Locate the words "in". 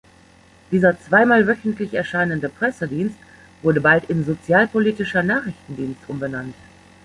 4.09-4.25